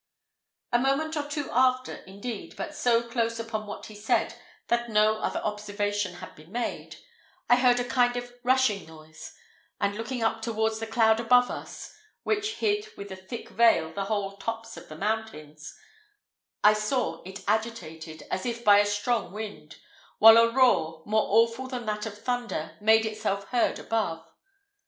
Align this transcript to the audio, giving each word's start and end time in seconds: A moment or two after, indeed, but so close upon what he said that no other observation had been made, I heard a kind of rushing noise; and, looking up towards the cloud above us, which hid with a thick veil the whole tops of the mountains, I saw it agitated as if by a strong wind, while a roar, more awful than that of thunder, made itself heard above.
A 0.71 0.79
moment 0.79 1.15
or 1.15 1.27
two 1.29 1.47
after, 1.51 1.97
indeed, 2.07 2.55
but 2.57 2.73
so 2.73 3.07
close 3.07 3.39
upon 3.39 3.67
what 3.67 3.85
he 3.85 3.93
said 3.93 4.33
that 4.67 4.89
no 4.89 5.19
other 5.19 5.39
observation 5.41 6.15
had 6.15 6.33
been 6.33 6.51
made, 6.51 6.95
I 7.47 7.57
heard 7.57 7.79
a 7.79 7.83
kind 7.83 8.17
of 8.17 8.33
rushing 8.43 8.87
noise; 8.87 9.35
and, 9.79 9.93
looking 9.95 10.23
up 10.23 10.41
towards 10.41 10.79
the 10.79 10.87
cloud 10.87 11.19
above 11.19 11.51
us, 11.51 11.93
which 12.23 12.55
hid 12.55 12.87
with 12.97 13.11
a 13.11 13.15
thick 13.15 13.49
veil 13.49 13.93
the 13.93 14.05
whole 14.05 14.37
tops 14.37 14.75
of 14.75 14.89
the 14.89 14.97
mountains, 14.97 15.77
I 16.63 16.73
saw 16.73 17.21
it 17.21 17.43
agitated 17.47 18.23
as 18.31 18.43
if 18.47 18.65
by 18.65 18.79
a 18.79 18.87
strong 18.87 19.31
wind, 19.31 19.75
while 20.17 20.37
a 20.39 20.49
roar, 20.51 21.03
more 21.05 21.27
awful 21.27 21.67
than 21.67 21.85
that 21.85 22.07
of 22.07 22.17
thunder, 22.17 22.75
made 22.81 23.05
itself 23.05 23.49
heard 23.49 23.77
above. 23.77 24.25